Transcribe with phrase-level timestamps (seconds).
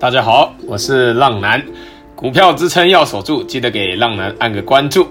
[0.00, 1.62] 大家好，我是浪男，
[2.16, 5.06] 股票支撑要守住，记得给浪男按个关注。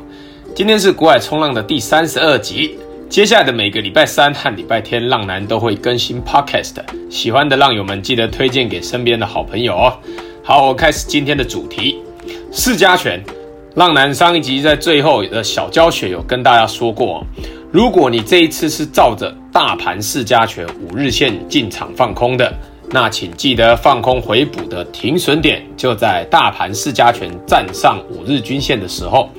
[0.56, 2.76] 今天是股海冲浪的第三十二集，
[3.08, 6.74] 接下来的每个礼拜三和礼拜天，浪男都会更新 Podcast，
[7.08, 9.94] 喜欢的浪友们记得推荐给身边的好朋友哦。
[10.44, 12.00] 好，我开始今天的主题，
[12.52, 13.24] 四加权。
[13.76, 17.24] 浪男上一集在最后的小教学有跟大家说过，
[17.72, 22.52] 如果你这一次是照着大盘四加权五日线进场放空的，
[22.92, 29.30] 那请记得放空回补的停损点就在大盘四家权站上五日均线的时候。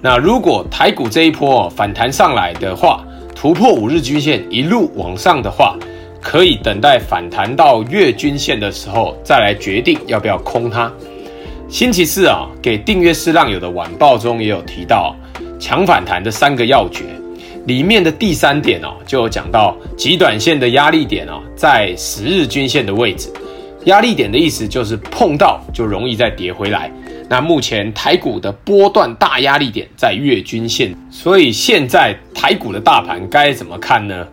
[0.00, 5.76] 那如果台股这一波反弹上来的话，突破五日均线一路往上的话，
[6.22, 10.90] 可以等待反弹到月均线的时候再来决定要不要空它。
[11.68, 15.14] 星期四啊，给订阅式浪友的晚报中也有提到
[15.58, 17.04] 强反弹的三个要诀，
[17.66, 23.28] 里面的第三点哦，就有讲到极短线的压力点哦，在十日均线的位置。
[23.84, 26.90] 压力点的意思就是碰到就容易再跌回来。
[27.28, 34.26] 那目前台股的波段大压力点在月均线，所以现在台股的大盘该怎么看呢？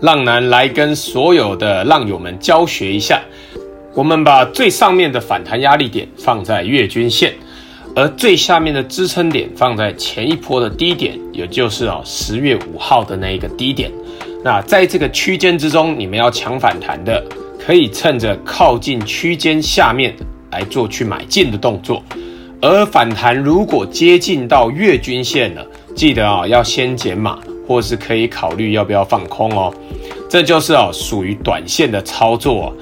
[0.00, 3.20] 浪男来跟所有的浪友们教学一下。
[3.94, 7.34] 我们把最上面的反弹压力点放在月均线，
[7.98, 13.90] 而最下面的支撑点放在前一波的低点，也就是啊十月五号的那一个低点。
[14.44, 17.20] 那在这个区间之中，你们要抢反弹的，
[17.58, 20.14] 可以趁着靠近区间下面
[20.52, 22.00] 来做去买进的动作。
[22.62, 29.74] 而反弹如果接近到月均线了，记得啊要先减码，或是可以考虑要不要放空哦。
[30.30, 32.72] 这就是啊属于短线的操作。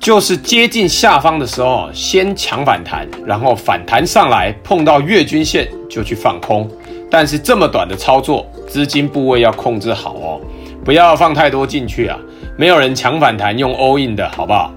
[0.00, 6.66] 就是接近下方的时候，先抢反弹，然后反弹上来碰到月均线就去放空。
[7.10, 10.40] 但是这么短的操作，资金部位要控制好哦，
[10.82, 12.18] 不要放太多进去啊。
[12.56, 14.72] 没有人抢反弹用 all in 的好不好？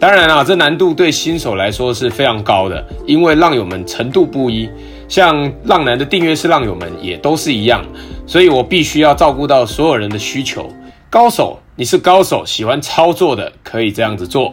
[0.00, 4.66] 当然啊，这难度对新手来说是非常高的，因为浪友们程度不一，
[5.08, 7.84] 像浪男的订阅式浪友们也都是一样，
[8.26, 10.70] 所以我必须要照顾到所有人的需求。
[11.10, 14.52] 高手，你是高手，喜欢操作的可以这样子做。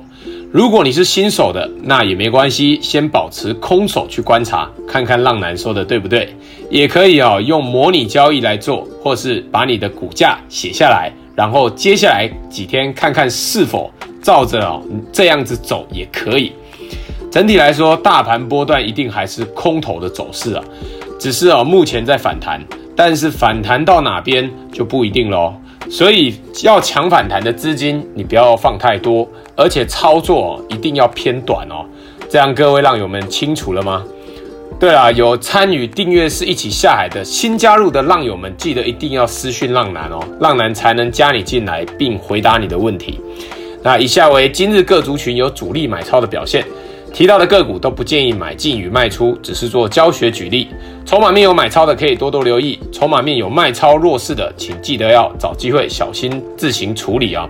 [0.52, 6.32] 如果你是新手的，那也没关系，先保持空手去观察，看看浪男说的对不对。
[6.70, 14.80] 也可以哦，用模拟交易来做，或是把你的股价写下来，然后接下来几天看看是否照着哦
[15.12, 16.52] 这样子走也可以。
[17.32, 20.64] 整体来说，大盘波段一定还是空头的走势啊，
[21.20, 22.64] 只是哦目前在反弹，
[22.96, 25.56] 但是反弹到哪边就不一定喽。
[25.90, 31.86] 所以要抢反弹的资金，你不要放太多，而且操作一定要偏短哦。
[32.30, 34.04] 这样各位浪友们清楚了吗？
[34.78, 43.22] 对啊，有参与订阅是一起下海的新加入的浪友们，记得一定要私讯浪男哦，浪男才能加你进来并回答你的问题。
[43.82, 46.66] 那以下为今日各族群有主力买超的表现。
[47.16, 50.68] 提到的个股都不建议买进与卖出，只是做教学举例。
[51.06, 57.48] 筹码面有买超的可以多多留意，筹码面有卖超弱势的，请记得要找机会小心自行处理啊。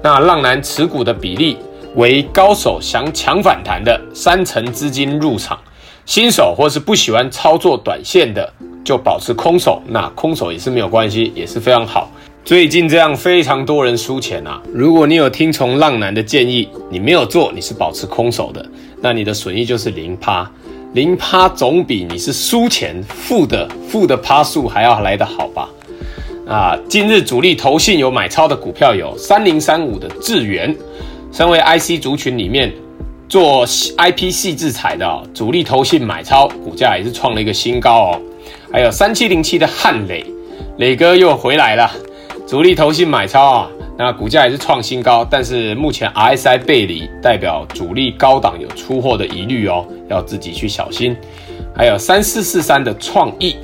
[0.00, 1.56] 那浪男持股的比例
[1.96, 5.58] 为高手想抢反弹的三成资金入场，
[6.06, 8.48] 新手或是不喜欢操作短线的
[8.84, 12.08] 就保持空手，那空手也是没有关系，也是非常好。
[12.42, 14.60] 最近这样非常多人输钱啊！
[14.72, 18.64] 如果你有听从浪男的建议，你没有做，你是保持空手的，
[19.00, 20.50] 那你的损益就是零趴，
[20.94, 25.68] 零趴总比你是输钱负的负的趴数还要来得好吧？
[26.48, 30.74] 啊，今日主力投信有买超的股票有三零三五的智源，
[31.30, 32.72] 身为 IC 族群里面
[33.28, 38.20] 做 IP 矽智财的哦，主力投信买超，股价也是创了一个新高哦。
[38.72, 40.24] 还有三七零七的汉磊，
[40.78, 41.88] 磊哥又回来了。
[42.50, 51.16] 主力投信买超啊，那股价也是创新高，但是目前 RSI 背离，代表主力高档有出货的疑虑哦，要自己去小心。
[51.76, 53.54] 还有三四四三的创意，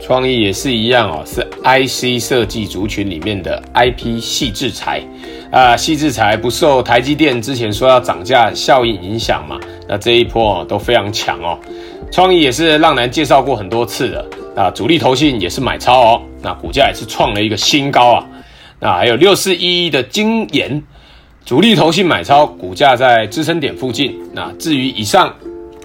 [0.00, 5.02] 创意也是一样哦，是 IC 设计族群里面的 IP 矽智财
[5.50, 11.58] 啊，矽智财不受台积电之前说要涨价效应影响嘛，那这一波都非常强哦。
[12.10, 14.26] 创意也是浪男介绍过很多次的。
[14.54, 18.26] 啊，主力投信也是买超哦，那股价也是创了一个新高啊。
[18.80, 20.82] 那还有六四一一的晶研，
[21.44, 24.18] 主力投信买超，股价在支撑点附近。
[24.32, 25.34] 那至于以上，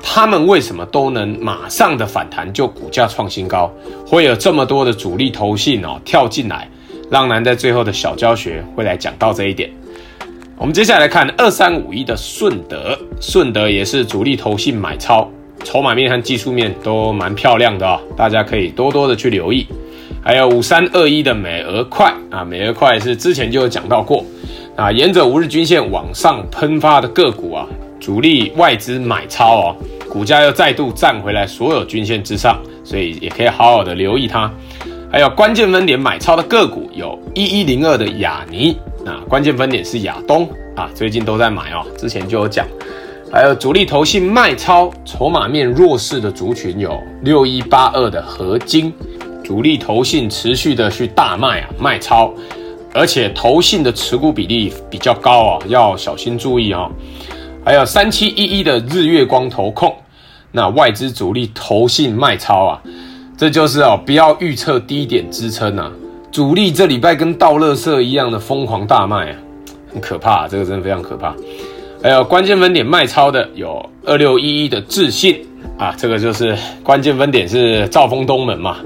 [0.01, 3.71] 他们为什么都能马上的反弹就股价创新高，
[4.05, 6.67] 会有这么多的主力投信哦跳进来？
[7.09, 9.71] 浪男在最后的小教学会来讲到这一点。
[10.57, 15.29] 我们接下来，看二三五一的顺德，顺德也是主力投信买超。
[15.63, 19.67] 筹码面和技术面都蛮漂亮的哦，大家可以多多的去留意。
[20.27, 24.25] 还有五三二一的美而快啊，美而快是之前就有讲到过
[24.75, 27.65] 啊，沿着五日均线往上喷发的个股啊，
[27.97, 29.75] 主力外资买超哦，
[30.09, 34.51] 股价又再度站回来所有均线之上，所以也可以好好的留意它。
[35.09, 40.45] 还有关键分点买超的个股有一一零二的亚尼，啊，关键分点是亚东
[40.75, 42.67] 啊，最近都在买哦，之前就有讲。
[43.31, 48.93] 还有主力投信卖超筹码面弱势的族群有六一八二的合金，
[49.47, 52.33] 主力投信持续的去大卖啊卖超，
[52.93, 56.91] 而且投信的持股比例比较高啊，要小心注意啊。
[57.63, 59.95] 还有三七一一的日月光投控，
[60.51, 62.81] 那外资主力投信卖超啊，
[63.37, 65.89] 这就是哦不要预测低点支撑啊，
[66.29, 69.37] 主力这礼拜跟倒垃圾一样的疯狂大卖啊，
[69.93, 71.33] 很可怕啊，这个真的非常可怕。
[72.03, 75.39] 还有关键分点卖超的有二六一一的智信
[75.79, 76.53] 啊，这个就是
[76.83, 78.77] 关键分点是兆丰东门嘛，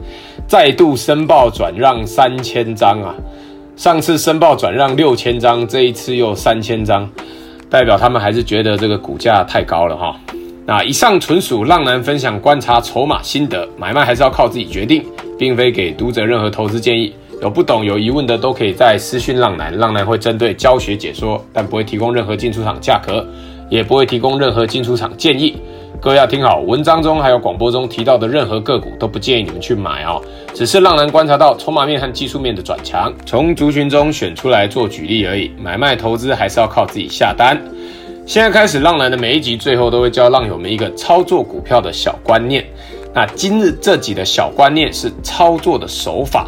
[0.52, 3.16] 再度申报转让三千张啊，
[3.78, 7.10] 上次申报转让六千张，这一次又三千张，
[7.70, 10.14] 代表他们还是觉得这个股价太高了哈。
[10.66, 15.06] 那以上纯属浪男分享观察筹码心得，买卖还是要靠自己决定，
[15.40, 17.14] 并非给读者任何投资建议。
[17.42, 23.26] 有不懂、有疑问的都可以在私讯浪男，浪男会针对教学解说，但不会提供任何进出场价格，
[23.72, 25.56] 也不会提供任何进出场建议。
[26.02, 30.22] 各位要听好，文章中还有广播中提到的任何个股都不建议你们去买哦，
[30.54, 35.50] 只是浪人观察到筹码面和技术面的转强，从族群中选出来做举例而已。
[35.58, 37.58] 买卖投资还是要靠自己下单。
[38.28, 42.66] 现在开始，浪男的每一集最后都会教浪友们一个操作股票的小观念。
[43.14, 46.46] 那今日这集的小观念是操作的手法。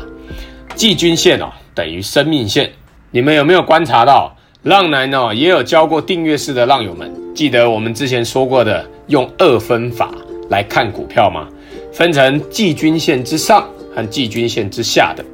[0.75, 2.69] 季均线哦，等于生命线。
[3.11, 10.09] 你们有没有观察到，浪男哦也有教过订阅式的浪友们，记得我们之前说过的用二分法
[10.49, 11.49] 来看股票吗？
[11.91, 15.25] 分成季均线之上和季均线之下的。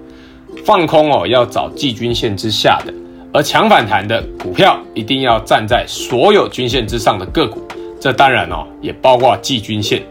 [0.66, 2.92] 放空哦要找季均线之下的，
[3.32, 7.62] 而强反弹的股票一定要站在所有均线之上的个股。
[8.02, 10.02] 这当然哦也包括季均线。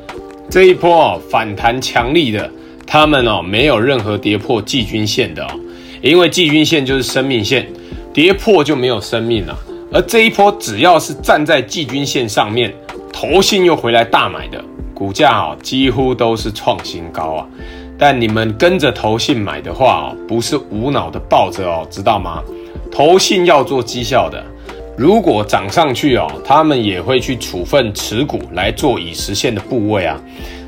[0.49, 2.49] 这一波哦反弹强力的。
[2.91, 5.49] 他们哦，没有任何跌破季均线的哦，
[6.01, 7.69] 因为季均线就是生命线，
[8.13, 9.57] 跌破就没有生命了。
[9.93, 12.75] 而这一波只要是站在季均线上面，
[13.13, 14.63] 投信又回来大买的
[14.93, 17.47] 股价哦，几乎都是创新高啊。
[17.99, 22.43] 但你们跟着投信买的话，不是无脑的抱着哦，知道吗？
[22.93, 24.45] 投信要做绩效的，
[24.97, 30.21] 如果涨上去哦，他们也会去处分持股来做已实现的部位啊。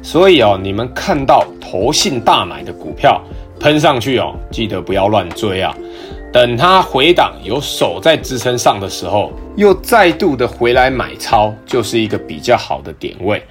[0.02, 3.20] 所以哦，你们看到投信大买的股票
[3.60, 5.76] 喷上去哦，记得不要乱追啊。
[6.32, 13.43] 等它回档有手在支撑上的时候，又再度的回来买超，就是一个比较好的点位。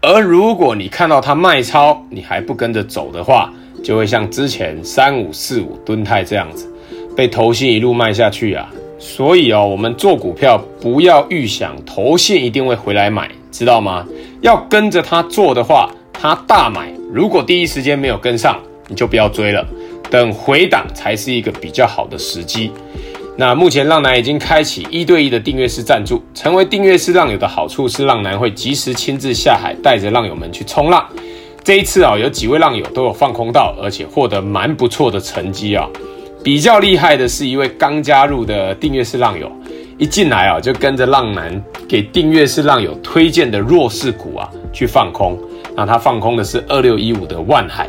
[0.00, 6.72] 而如果你看到它卖超，你还不跟着走的话，就会像之前三五四五吨泰这样子，
[7.16, 8.70] 被投信一路卖下去啊。
[8.98, 14.06] 所以哦，我们做股票不要预想投信一定会回来买，知道吗？
[14.40, 19.66] 要跟着他做的话，他大买，如果第一时间没有跟上，你就不要追了，
[20.10, 22.72] 等回档才是一个比较好的时机。
[23.36, 31.06] 那目前浪男已经开启一对一的订阅式赞助，成为订阅式浪友的好处是，浪男会及时亲自下海，带着浪友们去冲浪。
[31.64, 35.88] 这一次啊，有几位浪友都有放空到，而且获得蛮不错的成绩啊。
[36.42, 39.50] 比较厉害的是一位刚加入的订阅式浪友。
[39.98, 45.38] 一进来啊，就跟着浪男给订阅式浪友推荐的弱势股啊去放空，
[45.76, 47.86] 那他放空的是二六一五的万海，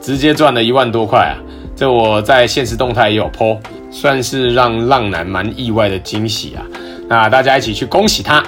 [0.00, 1.36] 直接赚了一万多块啊！
[1.80, 3.58] 这我在现实动态也有 po，
[3.90, 6.62] 算是让浪男蛮意外的惊喜啊！
[7.08, 8.44] 那大家一起去恭喜他。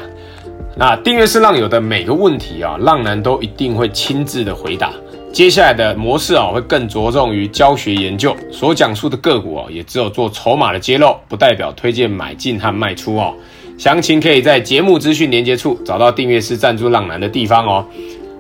[0.77, 4.93] 那订阅式浪友的每个问题啊，浪男都一定会亲自的回答。
[5.33, 13.33] 接下来的模式啊，会更着重于教学研究，所讲述的个股啊，也只有做筹码的揭露，不代表推荐买进和卖出哦。
[13.79, 17.87] 详情可以在节目资讯连接处找到订阅式赞助浪男的地方哦。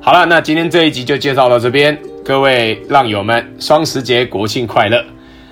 [0.03, 5.05] 好了，那今天这一集就介绍到这边，各位浪友们，双十节国庆快乐！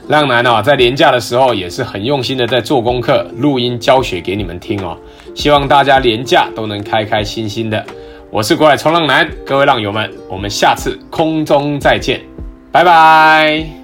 [0.07, 4.97] 浪男啊，在连假的时候也是很用心的在做功课、录音教学给你们听哦。
[5.35, 7.85] 希望大家连假都能开开心心的。
[8.31, 12.21] 我是国外冲浪男，各位浪友们，我们下次空中再见，
[12.71, 13.80] 拜拜。